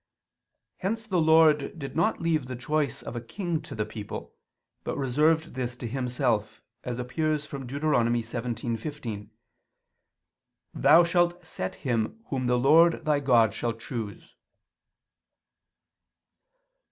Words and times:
Hence 0.77 1.05
the 1.05 1.21
Lord 1.21 1.77
did 1.77 1.95
not 1.95 2.19
leave 2.19 2.47
the 2.47 2.55
choice 2.55 3.03
of 3.03 3.15
a 3.15 3.21
king 3.21 3.61
to 3.61 3.75
the 3.75 3.85
people; 3.85 4.33
but 4.83 4.97
reserved 4.97 5.53
this 5.53 5.77
to 5.77 5.87
Himself, 5.87 6.59
as 6.83 6.97
appears 6.97 7.45
from 7.45 7.67
Deut. 7.67 7.83
17:15: 7.83 9.29
"Thou 10.73 11.03
shalt 11.03 11.45
set 11.45 11.75
him 11.85 12.19
whom 12.29 12.47
the 12.47 12.57
Lord 12.57 13.05
thy 13.05 13.19
God 13.19 13.53
shall 13.53 13.73
choose." 13.73 14.33